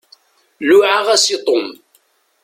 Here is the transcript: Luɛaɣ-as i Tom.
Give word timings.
Luɛaɣ-as 0.67 1.25
i 1.35 1.37
Tom. 1.45 1.67